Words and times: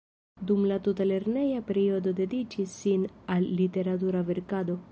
Dum 0.51 0.61
la 0.69 0.77
tuta 0.87 1.05
lerneja 1.09 1.59
periodo 1.67 2.13
dediĉis 2.21 2.73
sin 2.85 3.05
al 3.35 3.47
literatura 3.61 4.23
verkado. 4.31 4.79